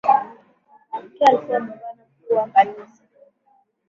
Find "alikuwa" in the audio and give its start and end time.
1.29-1.59